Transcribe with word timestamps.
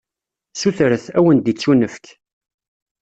Sutret, 0.61 1.05
ad 1.17 1.21
wen-d-ittunefk. 1.23 2.05